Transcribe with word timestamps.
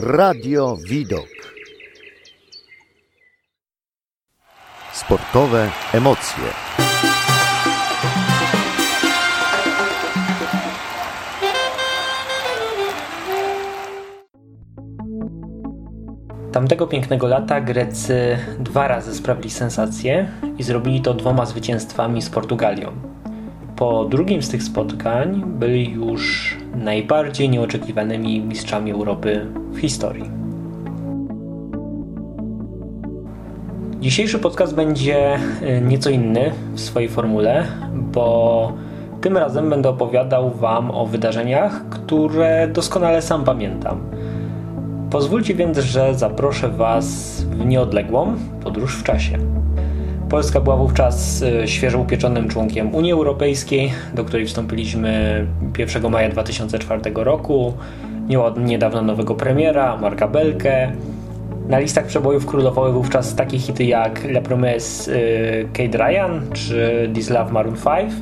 Radio 0.00 0.76
Widok. 0.88 1.28
Sportowe 4.92 5.70
emocje. 5.92 6.44
Tamtego 16.52 16.86
pięknego 16.86 17.26
lata 17.26 17.60
Grecy 17.60 18.38
dwa 18.60 18.88
razy 18.88 19.14
sprawili 19.14 19.50
sensację 19.50 20.28
i 20.58 20.62
zrobili 20.62 21.00
to 21.00 21.14
dwoma 21.14 21.46
zwycięstwami 21.46 22.22
z 22.22 22.30
Portugalią. 22.30 22.92
Po 23.76 24.04
drugim 24.04 24.42
z 24.42 24.48
tych 24.48 24.62
spotkań 24.62 25.44
byli 25.46 25.90
już 25.92 26.56
najbardziej 26.74 27.48
nieoczekiwanymi 27.48 28.40
mistrzami 28.40 28.90
Europy 28.92 29.46
w 29.72 29.78
historii. 29.78 30.30
Dzisiejszy 34.00 34.38
podcast 34.38 34.74
będzie 34.74 35.38
y, 35.62 35.80
nieco 35.80 36.10
inny 36.10 36.50
w 36.74 36.80
swojej 36.80 37.08
formule, 37.08 37.66
bo 37.92 38.72
tym 39.20 39.36
razem 39.36 39.70
będę 39.70 39.88
opowiadał 39.88 40.50
Wam 40.50 40.90
o 40.90 41.06
wydarzeniach, 41.06 41.88
które 41.88 42.68
doskonale 42.68 43.22
sam 43.22 43.44
pamiętam. 43.44 44.00
Pozwólcie 45.10 45.54
więc, 45.54 45.78
że 45.78 46.14
zaproszę 46.14 46.68
Was 46.68 47.40
w 47.42 47.64
nieodległą 47.64 48.34
podróż 48.62 48.96
w 48.96 49.02
czasie. 49.02 49.57
Polska 50.30 50.60
była 50.60 50.76
wówczas 50.76 51.42
y, 51.42 51.68
świeżo 51.68 51.98
upieczonym 51.98 52.48
członkiem 52.48 52.94
Unii 52.94 53.12
Europejskiej, 53.12 53.92
do 54.14 54.24
której 54.24 54.46
wstąpiliśmy 54.46 55.46
1 55.78 56.10
maja 56.10 56.28
2004 56.28 57.00
roku. 57.14 57.72
Miała 58.28 58.54
niedawno 58.58 59.02
nowego 59.02 59.34
premiera, 59.34 59.96
Marka 59.96 60.28
Belkę. 60.28 60.92
Na 61.68 61.78
listach 61.78 62.06
przebojów 62.06 62.46
królowały 62.46 62.92
wówczas 62.92 63.34
takie 63.34 63.58
hity 63.58 63.84
jak 63.84 64.24
La 64.24 64.40
Promesse 64.40 65.12
y, 65.12 65.68
Kate 65.72 65.98
Ryan 65.98 66.40
czy 66.52 67.10
This 67.14 67.30
Love 67.30 67.52
Maroon 67.52 67.76
5, 67.76 68.12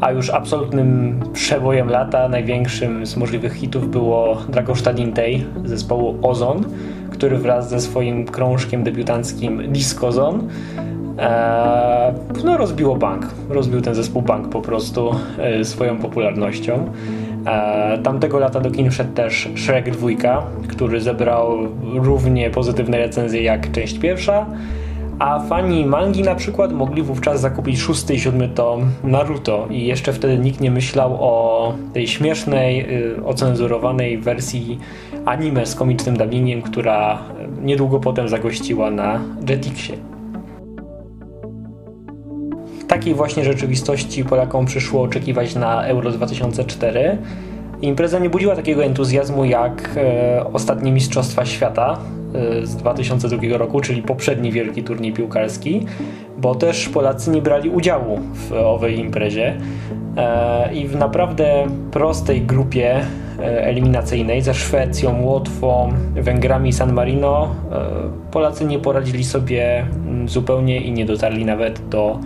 a 0.00 0.12
już 0.12 0.30
absolutnym 0.30 1.20
przebojem 1.32 1.90
lata, 1.90 2.28
największym 2.28 3.06
z 3.06 3.16
możliwych 3.16 3.52
hitów 3.52 3.90
było 3.90 4.38
Dragoszta 4.48 4.92
Dintej 4.92 5.46
zespołu 5.64 6.18
Ozon, 6.22 6.64
który 7.10 7.38
wraz 7.38 7.70
ze 7.70 7.80
swoim 7.80 8.24
krążkiem 8.24 8.82
debiutanckim 8.82 9.72
Disco 9.72 10.12
Zone 10.12 10.42
no, 12.44 12.56
rozbiło 12.56 12.96
bank. 12.96 13.26
Rozbił 13.48 13.80
ten 13.80 13.94
zespół 13.94 14.22
bank 14.22 14.48
po 14.48 14.60
prostu 14.60 15.10
e, 15.38 15.64
swoją 15.64 15.98
popularnością. 15.98 16.92
Eee, 17.46 17.98
tamtego 18.02 18.38
lata 18.38 18.60
do 18.60 18.70
kin 18.70 18.90
wszedł 18.90 19.12
też 19.12 19.48
Shrek 19.56 19.90
2, 19.90 20.08
który 20.68 21.00
zebrał 21.00 21.58
równie 21.94 22.50
pozytywne 22.50 22.98
recenzje 22.98 23.42
jak 23.42 23.72
część 23.72 23.98
pierwsza. 23.98 24.46
A 25.18 25.40
fani 25.40 25.86
mangi 25.86 26.22
na 26.22 26.34
przykład 26.34 26.72
mogli 26.72 27.02
wówczas 27.02 27.40
zakupić 27.40 27.80
szósty 27.80 28.14
i 28.14 28.20
siódmy 28.20 28.48
tom 28.48 28.90
Naruto 29.04 29.66
i 29.70 29.86
jeszcze 29.86 30.12
wtedy 30.12 30.38
nikt 30.38 30.60
nie 30.60 30.70
myślał 30.70 31.16
o 31.20 31.74
tej 31.92 32.08
śmiesznej, 32.08 32.96
y, 33.18 33.24
ocenzurowanej 33.24 34.18
wersji 34.18 34.78
anime 35.24 35.66
z 35.66 35.74
komicznym 35.74 36.16
dubbingiem, 36.16 36.62
która 36.62 37.18
niedługo 37.62 38.00
potem 38.00 38.28
zagościła 38.28 38.90
na 38.90 39.20
Jetixie 39.48 40.19
takiej 43.00 43.14
właśnie 43.14 43.44
rzeczywistości 43.44 44.24
Polakom 44.24 44.66
przyszło 44.66 45.02
oczekiwać 45.02 45.54
na 45.54 45.84
Euro 45.84 46.10
2004. 46.10 47.18
Impreza 47.82 48.18
nie 48.18 48.30
budziła 48.30 48.56
takiego 48.56 48.84
entuzjazmu 48.84 49.44
jak 49.44 49.90
e, 49.96 50.44
ostatnie 50.52 50.92
Mistrzostwa 50.92 51.46
Świata 51.46 51.98
e, 52.34 52.66
z 52.66 52.76
2002 52.76 53.58
roku, 53.58 53.80
czyli 53.80 54.02
poprzedni 54.02 54.52
wielki 54.52 54.82
turniej 54.82 55.12
piłkarski, 55.12 55.86
bo 56.38 56.54
też 56.54 56.88
Polacy 56.88 57.30
nie 57.30 57.42
brali 57.42 57.70
udziału 57.70 58.20
w 58.34 58.52
owej 58.52 58.98
imprezie. 58.98 59.56
E, 60.16 60.74
I 60.74 60.88
w 60.88 60.96
naprawdę 60.96 61.66
prostej 61.90 62.42
grupie 62.42 63.00
e, 63.38 63.66
eliminacyjnej 63.66 64.42
ze 64.42 64.54
Szwecją, 64.54 65.22
Łotwą, 65.22 65.92
Węgrami 66.14 66.68
i 66.68 66.72
San 66.72 66.92
Marino 66.92 67.54
e, 67.72 68.30
Polacy 68.30 68.64
nie 68.64 68.78
poradzili 68.78 69.24
sobie 69.24 69.80
mm, 69.80 70.28
zupełnie 70.28 70.80
i 70.80 70.92
nie 70.92 71.06
dotarli 71.06 71.44
nawet 71.44 71.88
do 71.88 72.18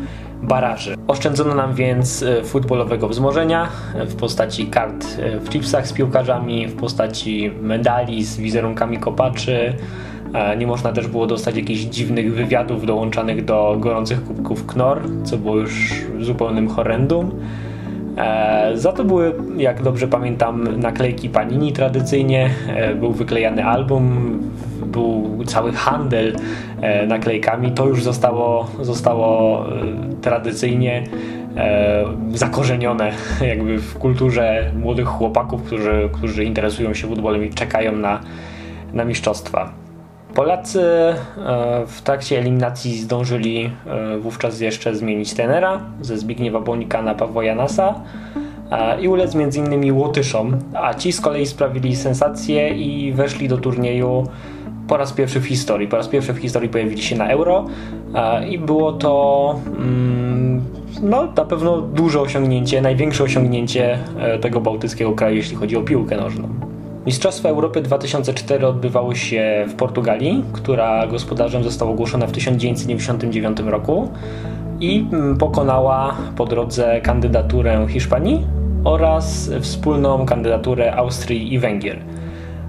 baraży. 0.47 0.97
Oszczędzono 1.07 1.55
nam 1.55 1.75
więc 1.75 2.23
e, 2.23 2.45
futbolowego 2.45 3.09
wzmożenia 3.09 3.69
e, 3.95 4.07
w 4.07 4.17
postaci 4.17 4.67
kart 4.67 5.07
e, 5.19 5.41
w 5.41 5.49
chipsach 5.49 5.89
z 5.89 5.93
piłkarzami, 5.93 6.69
w 6.69 6.77
postaci 6.77 7.51
medali 7.61 8.25
z 8.25 8.37
wizerunkami 8.37 8.99
kopaczy. 8.99 9.73
Nie 10.59 10.67
można 10.67 10.93
też 10.93 11.09
było 11.09 11.27
dostać 11.27 11.57
jakichś 11.57 11.81
dziwnych 11.81 12.35
wywiadów 12.35 12.87
dołączanych 12.87 13.45
do 13.45 13.77
gorących 13.81 14.25
kubków 14.25 14.67
Knor, 14.67 15.03
co 15.25 15.39
było 15.39 15.57
już 15.57 15.95
zupełnym 16.21 16.69
horrendum. 16.69 17.31
Za 18.75 18.93
to 18.93 19.05
były, 19.05 19.35
jak 19.57 19.83
dobrze 19.83 20.09
pamiętam, 20.09 20.81
naklejki 20.81 21.29
Panini 21.29 21.73
tradycyjnie. 21.73 22.51
Był 23.01 23.13
wyklejany 23.13 23.65
album, 23.65 24.39
był 24.95 25.45
cały 25.47 25.73
handel 25.73 26.37
e, 26.81 27.07
naklejkami, 27.07 27.73
to 27.73 27.87
już 27.87 28.03
zostało, 28.03 28.71
zostało 28.81 29.65
e, 29.69 29.71
tradycyjnie 30.21 31.05
e, 31.57 32.05
zakorzenione 32.35 33.13
jakby 33.53 33.79
w 33.79 33.99
kulturze 33.99 34.73
młodych 34.77 35.09
chłopaków, 35.09 35.63
którzy, 35.63 36.09
którzy 36.13 36.45
interesują 36.45 36.95
się 36.95 37.09
futbolem 37.09 37.45
i 37.45 37.51
czekają 37.51 37.97
na, 37.97 38.21
na 38.93 39.05
mistrzostwa. 39.05 39.84
Polacy 40.35 40.81
w 41.87 42.03
trakcie 42.05 42.39
eliminacji 42.39 42.99
zdążyli 42.99 43.71
wówczas 44.21 44.61
jeszcze 44.61 44.95
zmienić 44.95 45.35
tenera 45.35 45.81
ze 46.01 46.19
Zbigniewa 46.19 46.61
Bonika 46.61 47.03
na 47.03 47.15
Pawła 47.15 47.45
Janasa 47.45 47.95
i 49.01 49.09
ulec 49.09 49.35
m.in. 49.35 49.93
Łotyszom, 49.93 50.59
a 50.75 50.95
ci 50.95 51.13
z 51.13 51.21
kolei 51.21 51.47
sprawili 51.47 51.97
sensację 51.97 52.69
i 52.69 53.13
weszli 53.13 53.49
do 53.49 53.59
turnieju 53.59 54.27
po 54.89 54.97
raz 54.97 55.13
pierwszy 55.13 55.41
w 55.41 55.47
historii. 55.47 55.89
Po 55.89 55.97
raz 55.97 56.09
pierwszy 56.09 56.33
w 56.33 56.39
historii 56.39 56.69
pojawili 56.69 57.03
się 57.03 57.17
na 57.17 57.29
euro 57.29 57.67
i 58.51 58.59
było 58.59 58.93
to 58.93 59.55
mm, 59.79 60.63
no, 61.03 61.33
na 61.37 61.45
pewno 61.45 61.81
duże 61.81 62.21
osiągnięcie, 62.21 62.83
największe 62.83 63.25
osiągnięcie 63.25 63.99
e, 64.19 64.39
tego 64.39 64.61
bałtyckiego 64.61 65.13
kraju, 65.13 65.37
jeśli 65.37 65.57
chodzi 65.57 65.77
o 65.77 65.83
piłkę 65.83 66.17
nożną. 66.17 66.74
Mistrzostwa 67.07 67.49
Europy 67.49 67.83
2004 67.83 68.67
odbywały 68.67 69.17
się 69.17 69.65
w 69.69 69.75
Portugalii, 69.75 70.45
która 70.53 71.07
gospodarzem 71.07 71.65
została 71.65 71.91
ogłoszona 71.91 72.27
w 72.27 72.33
1999 72.33 73.61
roku 73.61 74.09
i 74.81 75.07
mm, 75.13 75.37
pokonała 75.37 76.17
po 76.37 76.47
drodze 76.47 77.01
kandydaturę 77.01 77.87
Hiszpanii 77.89 78.47
oraz 78.85 79.51
wspólną 79.61 80.27
kandydaturę 80.27 80.95
Austrii 80.95 81.55
i 81.55 81.59
Węgier. 81.59 81.99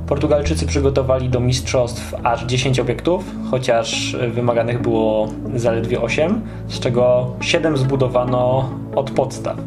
Portugalczycy 0.07 0.65
przygotowali 0.65 1.29
do 1.29 1.39
mistrzostw 1.39 2.15
aż 2.23 2.45
10 2.45 2.79
obiektów, 2.79 3.31
chociaż 3.51 4.17
wymaganych 4.29 4.81
było 4.81 5.27
zaledwie 5.55 6.01
8, 6.01 6.41
z 6.67 6.79
czego 6.79 7.27
7 7.41 7.77
zbudowano 7.77 8.69
od 8.95 9.11
podstaw. 9.11 9.57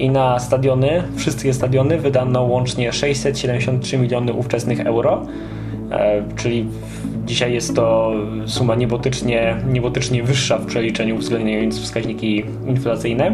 I 0.00 0.10
na 0.10 0.38
stadiony, 0.38 1.02
wszystkie 1.16 1.54
stadiony 1.54 1.98
wydano 1.98 2.42
łącznie 2.42 2.92
673 2.92 3.98
miliony 3.98 4.32
ówczesnych 4.32 4.80
euro, 4.80 5.26
e, 5.90 6.22
czyli 6.36 6.66
dzisiaj 7.26 7.52
jest 7.52 7.76
to 7.76 8.12
suma 8.46 8.74
niebotycznie, 8.74 9.56
niebotycznie 9.72 10.22
wyższa 10.22 10.58
w 10.58 10.66
przeliczeniu 10.66 11.16
uwzględniając 11.16 11.80
wskaźniki 11.80 12.44
inflacyjne. 12.66 13.32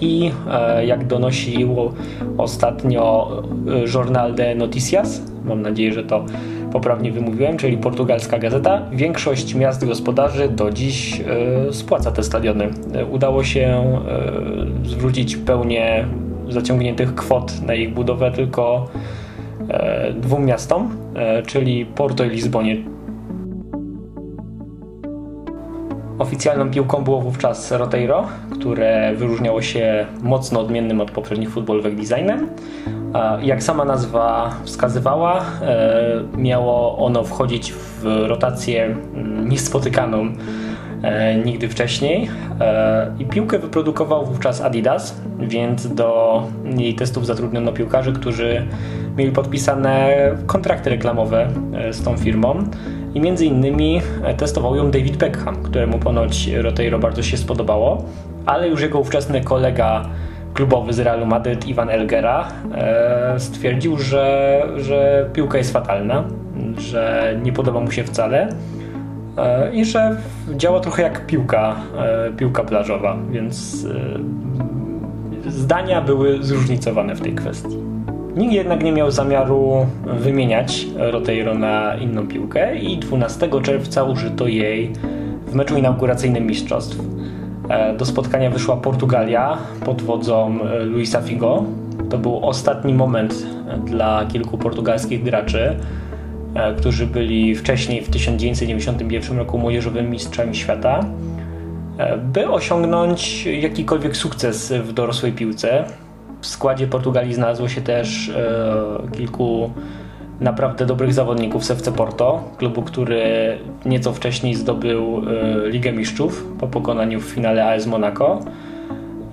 I 0.00 0.30
e, 0.50 0.86
jak 0.86 1.06
donosiło 1.06 1.92
ostatnio 2.38 3.30
e, 3.68 3.94
Jornal 3.94 4.34
de 4.34 4.54
Noticias, 4.54 5.22
mam 5.44 5.62
nadzieję, 5.62 5.92
że 5.92 6.04
to 6.04 6.24
poprawnie 6.74 7.12
wymówiłem, 7.12 7.56
czyli 7.56 7.76
portugalska 7.76 8.38
gazeta, 8.38 8.82
większość 8.92 9.54
miast 9.54 9.86
gospodarzy 9.86 10.48
do 10.48 10.70
dziś 10.70 11.20
e, 11.20 11.72
spłaca 11.72 12.12
te 12.12 12.22
stadiony. 12.22 12.68
Udało 13.10 13.44
się 13.44 13.98
zwrócić 14.84 15.36
pełnię 15.36 16.06
zaciągniętych 16.48 17.14
kwot 17.14 17.62
na 17.66 17.74
ich 17.74 17.94
budowę 17.94 18.32
tylko 18.32 18.88
dwóm 20.16 20.44
miastom, 20.44 20.96
czyli 21.46 21.86
Porto 21.86 22.24
i 22.24 22.30
Lizbonie, 22.30 22.76
Oficjalną 26.18 26.70
piłką 26.70 27.04
było 27.04 27.20
wówczas 27.20 27.72
Roteiro, 27.72 28.28
które 28.50 29.14
wyróżniało 29.16 29.62
się 29.62 30.06
mocno 30.22 30.60
odmiennym 30.60 31.00
od 31.00 31.10
poprzednich 31.10 31.50
futbolowych 31.50 31.96
designem. 31.96 32.48
Jak 33.42 33.62
sama 33.62 33.84
nazwa 33.84 34.54
wskazywała, 34.64 35.40
e, 35.62 36.22
miało 36.36 36.98
ono 36.98 37.24
wchodzić 37.24 37.72
w 37.72 38.04
rotację 38.26 38.84
mm, 38.84 39.48
niespotykaną 39.48 40.32
e, 41.02 41.34
nigdy 41.38 41.68
wcześniej. 41.68 42.28
E, 42.60 43.14
I 43.18 43.24
piłkę 43.24 43.58
wyprodukował 43.58 44.26
wówczas 44.26 44.60
Adidas, 44.60 45.20
więc 45.38 45.94
do 45.94 46.42
jej 46.76 46.94
testów 46.94 47.26
zatrudniono 47.26 47.72
piłkarzy, 47.72 48.12
którzy 48.12 48.66
mieli 49.16 49.32
podpisane 49.32 50.10
kontrakty 50.46 50.90
reklamowe 50.90 51.48
z 51.90 52.04
tą 52.04 52.16
firmą 52.16 52.64
i 53.14 53.20
między 53.20 53.46
innymi 53.46 54.00
testował 54.36 54.76
ją 54.76 54.90
David 54.90 55.16
Beckham, 55.16 55.62
któremu 55.62 55.98
ponoć 55.98 56.48
Roteiro 56.48 56.98
bardzo 56.98 57.22
się 57.22 57.36
spodobało, 57.36 58.04
ale 58.46 58.68
już 58.68 58.82
jego 58.82 58.98
ówczesny 58.98 59.40
kolega 59.40 60.04
klubowy 60.54 60.92
z 60.92 60.98
Realu 60.98 61.26
Madryt, 61.26 61.66
Ivan 61.66 61.90
Elgera, 61.90 62.48
e, 62.74 63.34
stwierdził, 63.38 63.98
że, 63.98 64.62
że 64.76 65.30
piłka 65.32 65.58
jest 65.58 65.72
fatalna, 65.72 66.24
że 66.78 67.34
nie 67.42 67.52
podoba 67.52 67.80
mu 67.80 67.90
się 67.90 68.04
wcale 68.04 68.48
i 69.72 69.84
że 69.84 70.16
działa 70.56 70.80
trochę 70.80 71.02
jak 71.02 71.26
piłka, 71.26 71.76
piłka 72.36 72.64
plażowa, 72.64 73.16
więc 73.30 73.86
zdania 75.46 76.00
były 76.00 76.42
zróżnicowane 76.42 77.14
w 77.14 77.20
tej 77.20 77.34
kwestii. 77.34 77.76
Nikt 78.36 78.52
jednak 78.52 78.82
nie 78.82 78.92
miał 78.92 79.10
zamiaru 79.10 79.86
wymieniać 80.04 80.86
Roteiro 80.96 81.54
na 81.54 81.96
inną 81.96 82.26
piłkę 82.26 82.76
i 82.76 82.98
12 82.98 83.48
czerwca 83.62 84.04
użyto 84.04 84.46
jej 84.48 84.92
w 85.46 85.54
meczu 85.54 85.76
inauguracyjnym 85.76 86.46
mistrzostw. 86.46 86.98
E, 87.68 87.96
do 87.96 88.04
spotkania 88.04 88.50
wyszła 88.50 88.76
Portugalia 88.76 89.58
pod 89.84 90.02
wodzą 90.02 90.58
e, 90.62 90.84
Luisa 90.84 91.22
Figo. 91.22 91.64
To 92.10 92.18
był 92.18 92.48
ostatni 92.48 92.94
moment 92.94 93.46
dla 93.84 94.26
kilku 94.26 94.58
portugalskich 94.58 95.22
graczy, 95.22 95.76
e, 96.54 96.74
którzy 96.74 97.06
byli 97.06 97.54
wcześniej 97.54 98.02
w 98.02 98.10
1991 98.10 99.38
roku 99.38 99.58
młodzieżowymi 99.58 100.08
mistrzami 100.08 100.56
świata, 100.56 101.04
by 102.32 102.50
osiągnąć 102.50 103.46
jakikolwiek 103.46 104.16
sukces 104.16 104.72
w 104.72 104.92
dorosłej 104.92 105.32
piłce. 105.32 105.84
W 106.40 106.46
składzie 106.46 106.86
Portugalii 106.86 107.34
znalazło 107.34 107.68
się 107.68 107.80
też 107.80 108.28
e, 108.28 109.16
kilku 109.16 109.70
naprawdę 110.40 110.86
dobrych 110.86 111.14
zawodników 111.14 111.64
z 111.64 111.70
FC 111.70 111.92
Porto, 111.92 112.44
klubu, 112.56 112.82
który 112.82 113.22
nieco 113.84 114.12
wcześniej 114.12 114.54
zdobył 114.54 115.22
e, 115.66 115.70
Ligę 115.70 115.92
Mistrzów 115.92 116.46
po 116.60 116.66
pokonaniu 116.66 117.20
w 117.20 117.24
finale 117.24 117.74
AS 117.74 117.86
Monaco. 117.86 118.40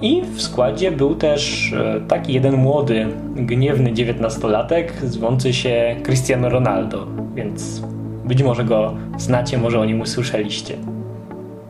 I 0.01 0.21
w 0.21 0.41
składzie 0.41 0.91
był 0.91 1.15
też 1.15 1.73
e, 1.73 2.01
taki 2.07 2.33
jeden 2.33 2.55
młody, 2.55 3.07
gniewny 3.35 3.93
dziewiętnastolatek 3.93 4.93
zwący 5.03 5.53
się 5.53 5.95
Cristiano 6.03 6.49
Ronaldo, 6.49 7.07
więc 7.35 7.81
być 8.25 8.43
może 8.43 8.63
go 8.65 8.93
znacie, 9.17 9.57
może 9.57 9.79
o 9.79 9.85
nim 9.85 10.01
usłyszeliście. 10.01 10.75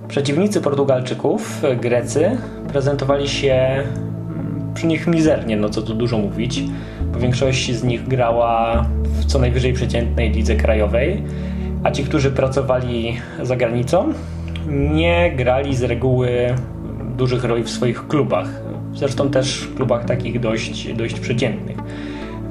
Przeciwnicy 0.07 0.61
Portugalczyków, 0.61 1.61
Grecy, 1.81 2.37
prezentowali 2.67 3.27
się 3.27 3.83
przy 4.73 4.87
nich 4.87 5.07
mizernie, 5.07 5.57
no 5.57 5.69
co 5.69 5.81
tu 5.81 5.93
dużo 5.93 6.17
mówić, 6.17 6.63
większość 7.19 7.75
z 7.75 7.83
nich 7.83 8.07
grała 8.07 8.85
w 9.03 9.25
co 9.25 9.39
najwyżej 9.39 9.73
przeciętnej 9.73 10.31
lidze 10.31 10.55
krajowej, 10.55 11.23
a 11.83 11.91
ci, 11.91 12.03
którzy 12.03 12.31
pracowali 12.31 13.17
za 13.41 13.55
granicą, 13.55 14.13
nie 14.93 15.31
grali 15.35 15.75
z 15.75 15.83
reguły 15.83 16.55
dużych 17.17 17.43
roli 17.43 17.63
w 17.63 17.69
swoich 17.69 18.07
klubach. 18.07 18.61
Zresztą 18.93 19.29
też 19.29 19.61
w 19.61 19.75
klubach 19.75 20.05
takich 20.05 20.39
dość, 20.39 20.93
dość 20.93 21.19
przeciętnych. 21.19 21.77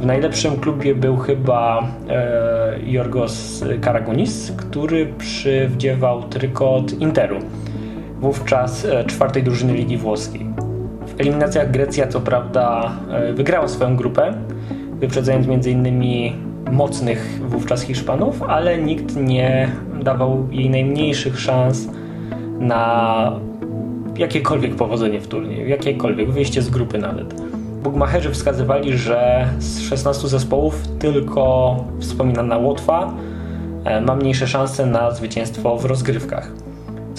W 0.01 0.07
najlepszym 0.07 0.57
klubie 0.57 0.95
był 0.95 1.17
chyba 1.17 1.89
e, 2.09 2.79
Jorgos 2.87 3.65
Karagunis, 3.81 4.53
który 4.57 5.07
przywdziewał 5.19 6.23
trykot 6.23 6.93
Interu, 6.93 7.39
wówczas 8.21 8.85
e, 8.85 9.05
czwartej 9.05 9.43
drużyny 9.43 9.75
Ligi 9.75 9.97
Włoskiej 9.97 10.50
eliminacjach 11.21 11.71
Grecja 11.71 12.07
co 12.07 12.21
prawda 12.21 12.93
e, 13.11 13.33
wygrała 13.33 13.69
swoją 13.69 13.97
grupę, 13.97 14.35
wyprzedzając 14.93 15.47
m.in. 15.49 16.03
mocnych 16.73 17.41
wówczas 17.49 17.83
Hiszpanów, 17.83 18.43
ale 18.43 18.79
nikt 18.79 19.17
nie 19.17 19.69
dawał 20.03 20.49
jej 20.51 20.71
najmniejszych 20.71 21.41
szans 21.41 21.89
na 22.61 23.33
jakiekolwiek 24.17 24.75
powodzenie 24.75 25.21
w 25.21 25.29
turnieju, 25.29 25.69
jakiekolwiek 25.69 26.31
wyjście 26.31 26.63
z 26.63 26.71
grupy 26.71 26.99
nawet. 26.99 27.35
Bugmacherzy 27.83 28.31
wskazywali, 28.31 28.99
że 28.99 29.49
z 29.59 29.81
16 29.81 30.29
zespołów 30.29 30.89
tylko 30.99 31.77
wspominana 32.01 32.59
Łotwa 32.59 33.15
e, 33.85 34.01
ma 34.01 34.17
mniejsze 34.17 34.47
szanse 34.47 34.87
na 34.87 35.11
zwycięstwo 35.11 35.77
w 35.77 35.85
rozgrywkach. 35.85 36.53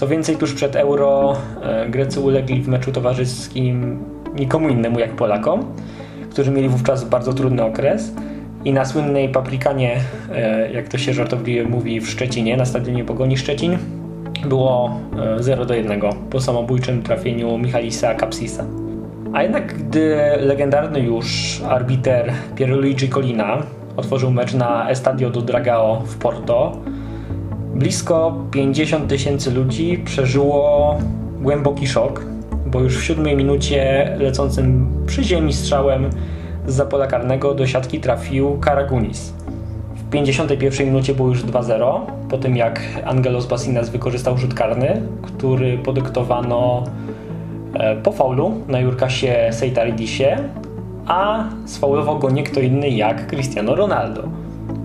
Co 0.01 0.07
więcej, 0.07 0.37
tuż 0.37 0.53
przed 0.53 0.75
Euro 0.75 1.35
e, 1.63 1.89
Grecy 1.89 2.19
ulegli 2.19 2.61
w 2.61 2.67
meczu 2.67 2.91
towarzyskim 2.91 3.99
nikomu 4.35 4.69
innemu 4.69 4.99
jak 4.99 5.15
Polakom, 5.15 5.65
którzy 6.29 6.51
mieli 6.51 6.69
wówczas 6.69 7.03
bardzo 7.03 7.33
trudny 7.33 7.63
okres. 7.63 8.13
I 8.65 8.73
na 8.73 8.85
słynnej 8.85 9.29
paprikanie, 9.29 9.97
e, 10.31 10.71
jak 10.71 10.87
to 10.87 10.97
się 10.97 11.13
żartobliwie 11.13 11.63
mówi 11.63 12.01
w 12.01 12.09
Szczecinie, 12.09 12.57
na 12.57 12.65
stadionie 12.65 13.05
Pogoni 13.05 13.37
Szczecin, 13.37 13.77
było 14.45 14.99
0 15.39 15.63
e, 15.63 15.65
do 15.65 15.73
1 15.73 16.01
po 16.29 16.41
samobójczym 16.41 17.03
trafieniu 17.03 17.57
Michalisa 17.57 18.15
Kapsisa. 18.15 18.65
A 19.33 19.43
jednak 19.43 19.77
gdy 19.77 20.17
legendarny 20.39 20.99
już 20.99 21.61
arbiter 21.69 22.31
Pierluigi 22.55 23.09
Colina 23.09 23.57
otworzył 23.97 24.31
mecz 24.31 24.53
na 24.53 24.89
Estadio 24.89 25.29
do 25.29 25.41
Dragao 25.41 26.01
w 26.05 26.17
Porto, 26.17 26.77
Blisko 27.81 28.33
50 28.51 29.07
tysięcy 29.07 29.51
ludzi 29.51 29.97
przeżyło 30.05 30.97
głęboki 31.41 31.87
szok, 31.87 32.25
bo 32.65 32.79
już 32.79 32.97
w 32.97 33.03
siódmej 33.03 33.35
minucie 33.35 34.09
lecącym 34.19 34.87
przy 35.07 35.23
ziemi 35.23 35.53
strzałem 35.53 36.09
z 36.67 36.73
zapola 36.73 37.07
karnego 37.07 37.53
do 37.53 37.67
siatki 37.67 37.99
trafił 37.99 38.57
Karagunis. 38.59 39.33
W 39.95 40.09
51 40.09 40.87
minucie 40.87 41.13
było 41.13 41.29
już 41.29 41.43
2-0, 41.43 41.99
po 42.29 42.37
tym 42.37 42.57
jak 42.57 42.81
Angelos 43.05 43.45
Basinas 43.45 43.89
wykorzystał 43.89 44.37
rzut 44.37 44.53
karny, 44.53 45.01
który 45.21 45.77
podyktowano 45.77 46.83
e, 47.73 47.95
po 47.95 48.11
faulu 48.11 48.53
na 48.67 48.79
Jurkasie 48.79 49.49
Seitaridisie, 49.51 50.37
a 51.07 51.43
sfaulował 51.65 52.19
go 52.19 52.29
nie 52.29 52.43
kto 52.43 52.59
inny 52.59 52.89
jak 52.89 53.27
Cristiano 53.27 53.75
Ronaldo. 53.75 54.23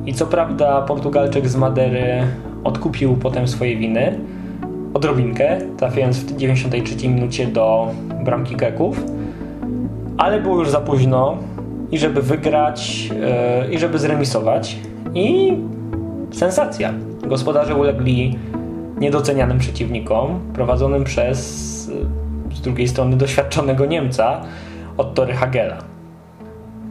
I 0.06 0.14
co 0.14 0.26
prawda 0.26 0.82
Portugalczyk 0.82 1.48
z 1.48 1.56
Madery 1.56 2.26
odkupił 2.64 3.16
potem 3.16 3.48
swoje 3.48 3.76
winy 3.76 4.18
odrobinkę, 4.94 5.58
trafiając 5.76 6.18
w 6.18 6.36
93 6.36 7.08
minucie 7.08 7.46
do 7.46 7.90
bramki 8.24 8.56
Keków, 8.56 9.04
ale 10.18 10.40
było 10.40 10.58
już 10.58 10.70
za 10.70 10.80
późno 10.80 11.36
i 11.90 11.98
żeby 11.98 12.22
wygrać 12.22 13.10
yy, 13.66 13.74
i 13.74 13.78
żeby 13.78 13.98
zremisować 13.98 14.76
i 15.14 15.56
sensacja. 16.32 16.94
Gospodarze 17.26 17.74
ulegli 17.74 18.38
niedocenianym 19.00 19.58
przeciwnikom 19.58 20.40
prowadzonym 20.54 21.04
przez 21.04 21.66
z 22.54 22.60
drugiej 22.60 22.88
strony 22.88 23.16
doświadczonego 23.16 23.86
Niemca 23.86 24.40
Otto 24.96 25.26
Hagela. 25.34 25.76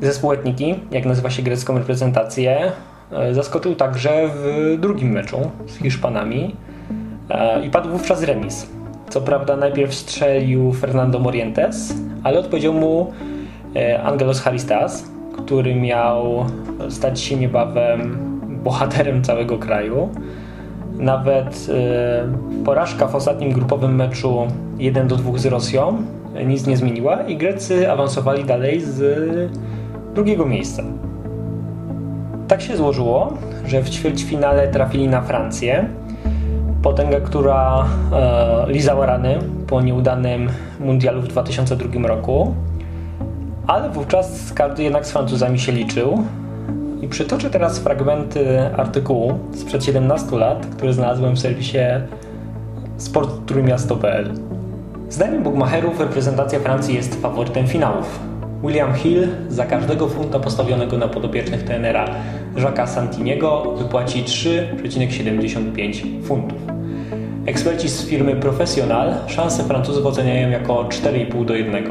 Zespół 0.02 0.32
etniki, 0.32 0.76
jak 0.92 1.06
nazywa 1.06 1.30
się 1.30 1.44
grecką 1.44 1.78
reprezentację, 1.78 2.72
E, 2.72 2.95
zaskoczył 3.32 3.76
także 3.76 4.30
w 4.36 4.76
drugim 4.80 5.12
meczu 5.12 5.38
z 5.68 5.78
Hiszpanami 5.78 6.56
e, 7.30 7.66
i 7.66 7.70
padł 7.70 7.90
wówczas 7.90 8.24
remis. 8.24 8.70
Co 9.10 9.22
prawda 9.22 9.58
najpierw 9.58 9.94
strzelił 9.94 10.74
Fernando 10.74 11.20
Morientes, 11.20 11.94
ale 12.24 12.40
odpowiedział 12.40 12.74
mu 12.74 13.14
e, 13.76 14.04
Angelos 14.04 14.42
Haristas, 14.42 15.12
który 15.38 15.76
miał 15.76 16.46
stać 16.90 17.20
się 17.20 17.36
niebawem 17.36 18.18
bohaterem 18.64 19.24
całego 19.24 19.58
kraju. 19.58 20.10
Nawet 20.98 21.68
porażka 22.66 23.08
w 23.08 23.16
ostatnim 23.16 23.52
grupowym 23.52 23.96
meczu 23.96 24.48
1 24.78 25.08
do 25.08 25.16
2 25.16 25.38
z 25.38 25.46
Rosją 25.46 25.98
nic 26.46 26.68
nie 26.68 26.78
zmieniła 26.78 27.22
i 27.24 27.38
Grecy 27.38 27.92
awansowali 27.92 28.46
dalej 28.46 28.82
z 28.82 29.52
drugiego 30.16 30.46
miejsca. 30.46 30.84
Tak 32.48 32.62
się 32.62 32.78
złożyło, 32.78 33.34
że 33.66 33.82
w 33.82 33.90
ćwierćfinale 33.90 34.68
trafili 34.68 35.08
na 35.08 35.22
Francję. 35.22 35.90
Potęgę, 36.84 37.22
która 37.22 37.86
e, 38.12 38.66
lizała 38.68 39.06
rany 39.06 39.40
po 39.68 39.82
nieudanym 39.82 40.50
mundialu 40.80 41.22
w 41.22 41.28
2002 41.28 42.08
roku. 42.08 42.56
Ale 43.68 43.90
wówczas 43.90 44.54
każdy 44.54 44.84
jednak 44.84 45.06
z 45.06 45.12
Francuzami 45.12 45.60
się 45.60 45.72
liczył. 45.72 46.24
I 47.02 47.08
przytoczę 47.08 47.50
teraz 47.50 47.80
fragmenty 47.80 48.76
artykułu 48.78 49.40
sprzed 49.54 49.86
17 49.86 50.38
lat, 50.38 50.66
który 50.66 50.94
znalazłem 50.94 51.36
w 51.36 51.40
serwisie 51.40 51.78
sporttrójmiasto.pl. 52.98 54.34
Zdaniem 55.10 55.44
Bugmacherów 55.44 56.00
reprezentacja 56.00 56.60
Francji 56.60 56.96
jest 56.96 57.22
faworytem 57.22 57.68
finałów. 57.68 58.20
William 58.66 58.94
Hill 58.94 59.28
za 59.50 59.66
każdego 59.66 60.08
funta 60.08 60.40
postawionego 60.40 60.98
na 60.98 61.08
podopiecznych 61.08 61.64
tenera 61.64 62.10
Jacques'a 62.56 62.88
Santiniego 62.88 63.76
wypłaci 63.78 64.24
3,75 64.24 66.24
funtów. 66.24 66.58
Eksperci 67.46 67.90
z 67.90 68.06
firmy 68.06 68.36
Professional 68.36 69.14
szanse 69.28 69.64
Francuzów 69.64 70.06
oceniają 70.06 70.50
jako 70.50 70.84
4,5 70.84 71.46
do 71.46 71.56
1. 71.56 71.84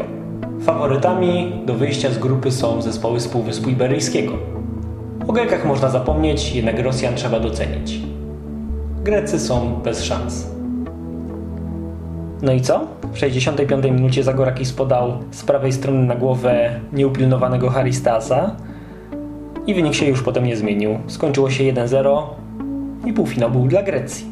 Faworytami 0.61 1.53
do 1.67 1.75
wyjścia 1.75 2.11
z 2.11 2.19
grupy 2.19 2.51
są 2.51 2.83
zespoły 2.83 3.21
z 3.21 3.29
Półwyspu 3.29 3.71
Iberyjskiego. 3.71 4.33
Grekach 5.35 5.65
można 5.65 5.91
zapomnieć, 5.91 6.55
jednak 6.55 6.79
Rosjan 6.79 7.15
trzeba 7.15 7.41
docenić. 7.41 8.01
Grecy 9.05 9.41
są 9.41 9.81
bez 9.85 10.05
szans. 10.05 10.47
No 12.43 12.53
i 12.53 12.61
co? 12.61 12.87
W 13.15 13.19
65 13.19 13.85
minucie 13.85 14.23
Zagorakis 14.23 14.73
podał 14.73 15.19
z 15.31 15.45
prawej 15.45 15.73
strony 15.73 16.07
na 16.07 16.15
głowę 16.15 16.81
nieupilnowanego 16.93 17.71
Haristasa 17.71 18.57
i 19.67 19.75
wynik 19.75 19.95
się 19.95 20.07
już 20.07 20.23
potem 20.23 20.45
nie 20.47 20.57
zmienił. 20.57 20.99
Skończyło 21.07 21.51
się 21.51 21.65
1-0 21.65 22.23
i 23.07 23.13
półfinał 23.13 23.51
był 23.51 23.67
dla 23.67 23.83
Grecji. 23.83 24.27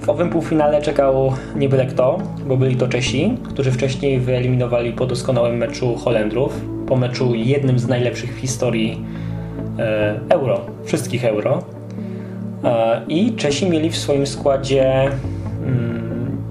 W 0.00 0.08
owym 0.08 0.30
półfinale 0.30 0.82
czekał 0.82 1.32
nie 1.56 1.68
byle 1.68 1.86
kto, 1.86 2.18
bo 2.46 2.56
byli 2.56 2.76
to 2.76 2.88
Czesi, 2.88 3.36
którzy 3.48 3.72
wcześniej 3.72 4.20
wyeliminowali 4.20 4.92
po 4.92 5.06
doskonałym 5.06 5.56
meczu 5.56 5.96
Holendrów, 5.96 6.60
po 6.86 6.96
meczu 6.96 7.34
jednym 7.34 7.78
z 7.78 7.88
najlepszych 7.88 8.36
w 8.36 8.38
historii 8.38 9.04
e, 9.78 10.20
euro, 10.28 10.60
wszystkich 10.84 11.24
euro. 11.24 11.62
E, 12.64 13.02
I 13.08 13.32
Czesi 13.32 13.70
mieli 13.70 13.90
w 13.90 13.96
swoim 13.96 14.26
składzie, 14.26 15.10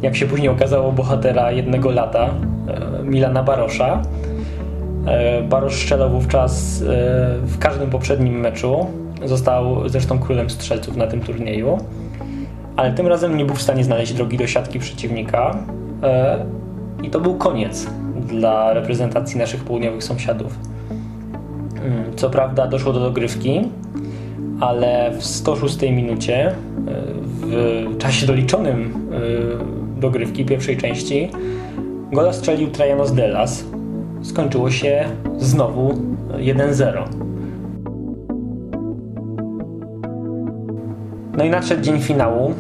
jak 0.01 0.16
się 0.16 0.25
później 0.25 0.50
okazało, 0.50 0.92
bohatera 0.92 1.51
jednego 1.51 1.92
lata, 1.92 2.30
e, 2.68 3.04
Milana 3.04 3.44
Barosza. 3.44 4.01
Barosz 5.50 5.75
strzelał 5.75 6.10
wówczas 6.10 6.84
w 7.42 7.58
każdym 7.60 7.89
poprzednim 7.89 8.39
meczu. 8.39 8.88
Został 9.25 9.89
zresztą 9.89 10.20
królem 10.20 10.50
strzelców 10.50 10.98
na 10.98 11.08
tym 11.08 11.22
turnieju 11.22 11.77
ale 12.77 12.92
tym 12.94 13.08
razem 13.08 13.38
nie 13.38 13.46
był 13.46 13.56
w 13.56 13.62
stanie 13.62 13.84
znaleźć 13.84 14.13
drogi 14.13 14.38
do 14.38 14.48
siatki 14.48 14.80
przeciwnika 14.80 15.58
e, 16.04 16.46
i 17.04 17.10
to 17.10 17.20
był 17.20 17.36
koniec 17.36 17.88
dla 18.27 18.74
reprezentacji 18.74 19.39
naszych 19.39 19.63
południowych 19.63 20.04
sąsiadów. 20.04 20.60
Mm, 21.86 22.16
co 22.16 22.30
prawda 22.30 22.68
doszło 22.68 22.94
do 22.94 23.00
dogrywki, 23.00 23.62
ale 24.60 25.12
w 25.12 25.25
106 25.25 25.82
minucie, 25.82 26.48
e, 26.48 26.54
w 27.42 27.98
czasie 27.98 28.27
doliczonym 28.27 28.94
e, 29.12 29.76
dogrywki 30.00 30.46
pierwszej 30.46 30.77
części, 30.77 31.30
gola 32.12 32.34
strzelił 32.34 32.68
Trajanos 32.68 33.12
Delas. 33.12 33.66
Skończyło 34.22 34.72
się 34.72 35.06
znowu 35.38 35.94
1-0. 36.38 37.04
No 41.38 41.46
i 41.46 41.50
nadszedł 41.50 41.84
dzień 41.84 42.00
finału, 42.00 42.54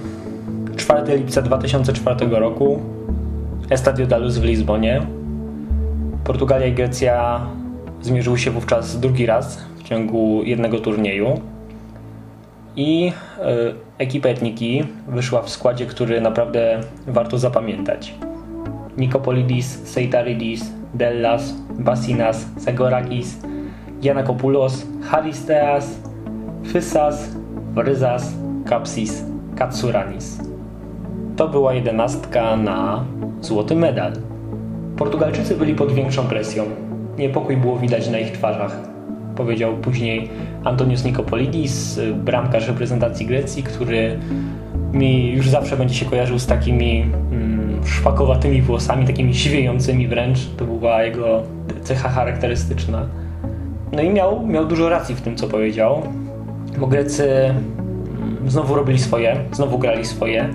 4 0.75 1.17
lipca 1.17 1.41
2004 1.41 2.25
roku, 2.29 2.79
Estadio 3.69 4.07
Dalus 4.07 4.37
w 4.37 4.43
Lizbonie. 4.43 5.01
Portugalia 6.23 6.67
i 6.67 6.73
Grecja 6.73 7.41
zmierzyły 8.01 8.39
się 8.39 8.51
wówczas 8.51 8.99
drugi 8.99 9.25
raz 9.25 9.57
w 9.77 9.83
ciągu 9.83 10.43
jednego 10.43 10.79
turnieju. 10.79 11.41
I 12.77 13.11
y, 13.39 13.75
ekipa 13.97 14.29
Etniki 14.29 14.83
wyszła 15.07 15.41
w 15.41 15.49
składzie, 15.49 15.85
który 15.85 16.21
naprawdę 16.21 16.79
warto 17.07 17.37
zapamiętać. 17.37 18.13
Nikopolidis, 18.97 19.87
Seitaridis, 19.87 20.71
Dellas, 20.93 21.53
Basinas, 21.69 22.45
Zagorakis, 22.57 23.37
Giannakopoulos, 24.01 24.85
Haristeas, 25.03 25.99
Fysas, 26.67 27.35
Ryzas, 27.75 28.33
Kapsis 28.65 29.23
Katsuranis. 29.55 30.41
To 31.35 31.47
była 31.47 31.73
jedenastka 31.73 32.57
na 32.57 33.05
złoty 33.41 33.75
medal. 33.75 34.11
Portugalczycy 34.97 35.55
byli 35.55 35.75
pod 35.75 35.91
większą 35.91 36.23
presją. 36.23 36.63
Niepokój 37.17 37.57
było 37.57 37.77
widać 37.77 38.09
na 38.09 38.19
ich 38.19 38.31
twarzach. 38.31 38.96
Powiedział 39.37 39.77
później 39.77 40.29
Antonius 40.63 41.05
Nikopolidis, 41.05 41.99
bramkarz 42.15 42.67
reprezentacji 42.67 43.25
Grecji, 43.25 43.63
który 43.63 44.19
mi 44.93 45.31
już 45.31 45.49
zawsze 45.49 45.77
będzie 45.77 45.95
się 45.95 46.05
kojarzył 46.05 46.39
z 46.39 46.45
takimi 46.45 47.01
mm, 47.01 47.85
szpakowatymi 47.85 48.61
włosami, 48.61 49.05
takimi 49.05 49.35
siwiejącymi 49.35 50.07
wręcz. 50.07 50.39
To 50.57 50.65
była 50.65 51.03
jego 51.03 51.43
cecha 51.81 52.09
charakterystyczna. 52.09 53.05
No 53.91 54.01
i 54.01 54.09
miał, 54.09 54.47
miał 54.47 54.65
dużo 54.65 54.89
racji 54.89 55.15
w 55.15 55.21
tym, 55.21 55.35
co 55.35 55.47
powiedział, 55.47 56.01
bo 56.77 56.87
Grecy 56.87 57.53
znowu 58.47 58.75
robili 58.75 58.99
swoje, 58.99 59.37
znowu 59.51 59.77
grali 59.77 60.05
swoje. 60.05 60.49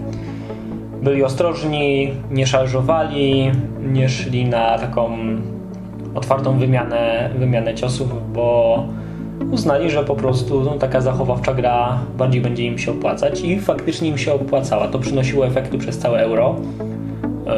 Byli 1.03 1.25
ostrożni, 1.25 2.11
nie 2.31 2.47
szarżowali, 2.47 3.51
nie 3.83 4.09
szli 4.09 4.45
na 4.45 4.79
taką 4.79 5.19
otwartą 6.15 6.59
wymianę, 6.59 7.31
wymianę 7.39 7.75
ciosów, 7.75 8.33
bo 8.33 8.79
uznali, 9.51 9.91
że 9.91 10.05
po 10.05 10.15
prostu 10.15 10.61
no, 10.61 10.71
taka 10.71 11.01
zachowawcza 11.01 11.55
gra 11.55 11.99
bardziej 12.19 12.41
będzie 12.41 12.67
im 12.67 12.79
się 12.79 12.91
opłacać 12.91 13.41
i 13.41 13.61
faktycznie 13.61 14.09
im 14.09 14.19
się 14.19 14.33
opłacała. 14.33 14.89
To 14.89 14.99
przynosiło 14.99 15.47
efekty 15.47 15.79
przez 15.79 15.99
całe 15.99 16.21
euro. 16.21 16.57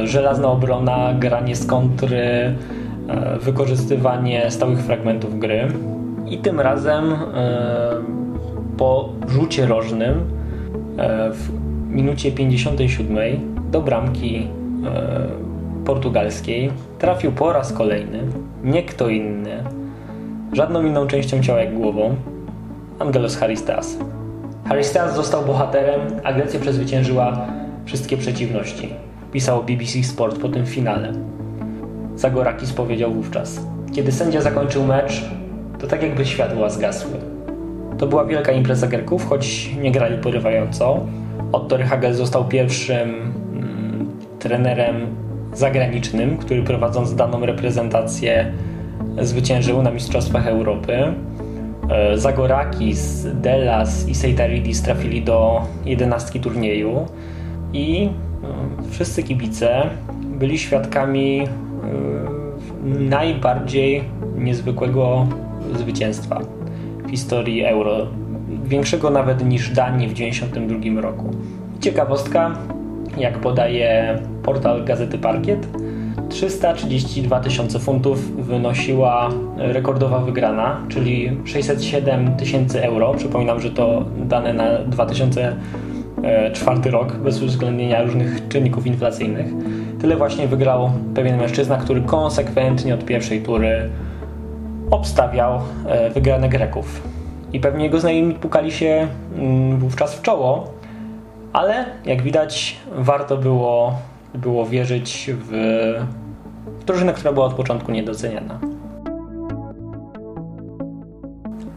Żelazna 0.05 0.49
obrona, 0.49 1.15
granie 1.19 1.57
z 1.57 1.67
kontry, 1.67 2.19
e, 2.19 3.39
wykorzystywanie 3.41 4.51
stałych 4.51 4.79
fragmentów 4.79 5.39
gry. 5.39 5.69
I 6.27 6.39
tym 6.39 6.61
razem 6.61 7.13
e, 7.13 7.17
po 8.77 9.09
rzucie 9.29 9.67
rożnym 9.67 10.15
e, 10.99 11.31
w 11.33 11.51
minucie 11.89 12.33
57 12.33 13.19
do 13.71 13.81
bramki 13.81 14.49
e, 14.87 15.85
portugalskiej 15.85 16.71
trafił 16.99 17.33
po 17.33 17.53
raz 17.53 17.73
kolejny 17.73 18.19
nie 18.65 18.83
kto 18.83 19.09
inny, 19.09 19.65
żadną 20.53 20.85
inną 20.85 21.07
częścią 21.07 21.43
ciała 21.43 21.61
jak 21.61 21.75
głową, 21.75 22.17
Angelos 22.99 23.37
Haristas. 23.37 23.99
Haristas 24.69 25.15
został 25.15 25.45
bohaterem, 25.45 26.01
a 26.25 26.33
Grecja 26.33 26.61
przezwyciężyła 26.61 27.47
wszystkie 27.85 28.17
przeciwności. 28.17 28.95
Pisał 29.33 29.65
BBC 29.65 30.03
Sport 30.03 30.39
po 30.39 30.49
tym 30.49 30.67
finale. 30.67 31.13
Zagorakis 32.17 32.73
powiedział 32.73 33.13
wówczas: 33.13 33.61
Kiedy 33.93 34.13
sędzia 34.13 34.41
zakończył 34.41 34.85
mecz, 34.85 35.25
to 35.79 35.87
tak 35.87 36.03
jakby 36.03 36.27
światła 36.27 36.71
zgasły. 36.71 37.19
To 37.99 38.07
była 38.07 38.25
wielka 38.25 38.53
impreza 38.53 38.87
Gerków, 38.87 39.29
choć 39.29 39.71
nie 39.81 39.93
grali 39.93 40.19
porywająco. 40.19 41.01
Otto 41.53 41.79
Hagel 41.89 42.15
został 42.15 42.45
pierwszym 42.45 43.09
mm, 43.53 44.09
trenerem 44.39 45.24
zagranicznym, 45.55 46.37
który 46.37 46.63
prowadząc 46.63 47.15
daną 47.15 47.47
reprezentację 47.47 48.53
zwyciężył 49.23 49.83
na 49.83 49.91
Mistrzostwach 49.91 50.47
Europy. 50.47 51.15
E, 51.91 52.19
Zagorakis, 52.19 53.27
Delas 53.35 54.09
i 54.09 54.15
Seitaridis 54.15 54.83
trafili 54.83 55.23
do 55.23 55.63
jedenastki 55.85 56.41
turnieju 56.41 57.07
i 57.73 58.09
e, 58.09 58.91
wszyscy 58.91 59.23
kibice 59.23 59.83
byli 60.39 60.59
świadkami 60.59 61.41
e, 61.41 61.49
najbardziej 62.85 64.05
niezwykłego 64.39 65.27
zwycięstwa 65.75 66.41
historii 67.11 67.65
euro. 67.65 68.07
Większego 68.65 69.11
nawet 69.11 69.45
niż 69.45 69.71
Danii 69.71 70.09
w 70.09 70.13
1992 70.13 71.01
roku. 71.01 71.31
Ciekawostka, 71.81 72.55
jak 73.19 73.39
podaje 73.39 74.19
portal 74.43 74.85
Gazety 74.85 75.19
Parkiet, 75.19 75.69
332 76.29 77.41
tysiące 77.41 77.79
funtów 77.79 78.47
wynosiła 78.47 79.31
rekordowa 79.57 80.19
wygrana, 80.19 80.81
czyli 80.89 81.41
607 81.45 82.37
tysięcy 82.37 82.85
euro. 82.85 83.15
Przypominam, 83.15 83.61
że 83.61 83.71
to 83.71 84.05
dane 84.17 84.53
na 84.53 84.79
2004 84.79 86.91
rok, 86.91 87.13
bez 87.13 87.43
uwzględnienia 87.43 88.03
różnych 88.03 88.49
czynników 88.49 88.87
inflacyjnych. 88.87 89.47
Tyle 90.01 90.17
właśnie 90.17 90.49
wygrał 90.49 90.91
pewien 91.15 91.39
mężczyzna, 91.39 91.77
który 91.77 92.01
konsekwentnie 92.01 92.95
od 92.95 93.05
pierwszej 93.05 93.43
tury 93.43 93.91
obstawiał 94.91 95.61
e, 95.87 96.11
wygrane 96.11 96.49
Greków. 96.49 97.03
I 97.53 97.61
pewnie 97.61 97.85
jego 97.85 98.01
znajomi 98.01 98.35
pukali 98.35 98.73
się 98.73 99.09
mm, 99.37 99.79
wówczas 99.79 100.15
w 100.15 100.23
czoło, 100.23 100.74
ale 101.55 101.85
jak 102.05 102.23
widać, 102.23 102.77
warto 102.97 103.37
było, 103.37 103.99
było 104.35 104.67
wierzyć 104.67 105.31
w, 105.39 105.51
w 106.81 106.85
drużynę, 106.85 107.13
która 107.13 107.33
była 107.33 107.47
od 107.47 107.55
początku 107.55 107.93
niedoceniana. 107.93 108.59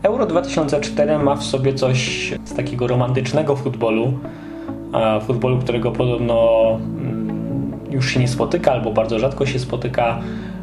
Euro 0.03 0.25
2004 0.25 1.19
ma 1.19 1.35
w 1.35 1.43
sobie 1.43 1.73
coś 1.73 2.33
z 2.45 2.55
takiego 2.55 2.87
romantycznego 2.87 3.55
futbolu, 3.55 4.13
futbolu, 5.21 5.59
którego 5.59 5.91
podobno 5.91 6.61
mm, 6.71 7.71
już 7.91 8.09
się 8.09 8.19
nie 8.19 8.27
spotyka 8.27 8.71
albo 8.71 8.91
bardzo 8.91 9.19
rzadko 9.19 9.45
się 9.45 9.59
spotyka 9.59 10.19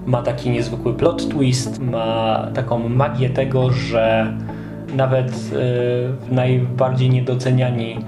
ma 0.06 0.22
taki 0.22 0.50
niezwykły 0.50 0.94
plot 0.94 1.28
twist, 1.28 1.78
ma 1.78 2.46
taką 2.54 2.88
magię 2.88 3.30
tego, 3.30 3.70
że 3.70 4.32
nawet 4.96 5.28
y, 5.30 6.34
najbardziej 6.34 7.10
niedoceniani 7.10 7.98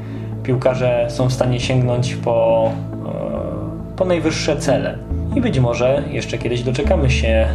piłkarze 0.46 1.06
są 1.10 1.28
w 1.28 1.32
stanie 1.32 1.60
sięgnąć 1.60 2.14
po, 2.14 2.70
y, 3.94 3.96
po 3.96 4.04
najwyższe 4.04 4.56
cele. 4.56 4.98
I 5.34 5.40
być 5.40 5.60
może 5.60 6.02
jeszcze 6.10 6.38
kiedyś 6.38 6.62
doczekamy 6.62 7.10
się 7.10 7.46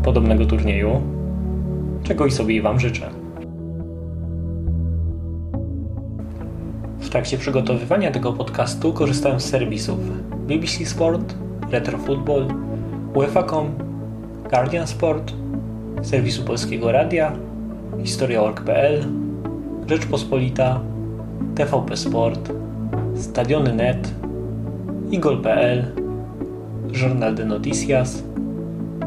y, 0.00 0.04
podobnego 0.04 0.46
turnieju. 0.46 1.00
czego 2.02 2.26
i 2.26 2.30
sobie 2.30 2.54
i 2.54 2.60
Wam 2.60 2.80
życzę. 2.80 3.10
W 7.00 7.08
trakcie 7.08 7.38
przygotowywania 7.38 8.10
tego 8.10 8.32
podcastu 8.32 8.92
korzystałem 8.92 9.40
z 9.40 9.44
serwisów 9.44 9.98
BBC 10.48 10.86
Sport, 10.86 11.34
Retro 11.70 11.98
Football, 11.98 12.46
UEFA.com, 13.14 13.66
Guardian 14.50 14.86
Sport, 14.86 15.32
serwisu 16.02 16.42
Polskiego 16.42 16.92
Radia, 16.92 17.32
Historia.org.pl, 18.04 19.04
Rzeczpospolita, 19.86 20.80
TVP 21.60 21.96
Sport, 21.96 22.52
Stadiony.net, 23.14 24.14
Igol.pl, 25.10 25.82
Journal 26.92 27.34
de 27.34 27.44
Noticias, 27.44 28.24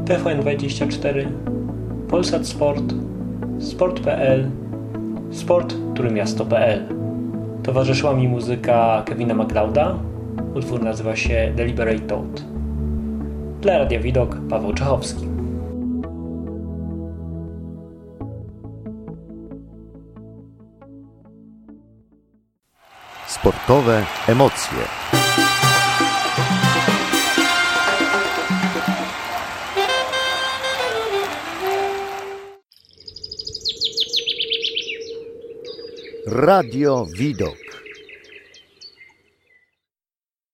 TVN24, 0.06 1.26
Polsat 2.10 2.46
Sport, 2.46 2.84
Sport.pl, 3.60 4.50
Sport-Trójmiasto.pl. 5.32 6.82
Towarzyszyła 7.64 8.14
mi 8.14 8.28
muzyka 8.28 9.04
Kevina 9.06 9.34
MacLeoda. 9.34 9.96
Utwór 10.56 10.84
nazywa 10.84 11.16
się 11.16 11.54
Deliberate 11.56 12.00
Thought. 12.00 12.44
Dla 13.62 13.78
Radia 13.78 14.00
Widok 14.00 14.38
Paweł 14.50 14.74
Czechowski. 14.74 15.33
Sportowe 23.64 24.06
emocje. 24.28 24.84
Radio 36.26 37.08
Widok. 37.18 37.73